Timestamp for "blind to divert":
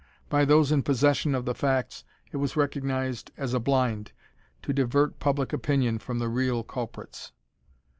3.59-5.19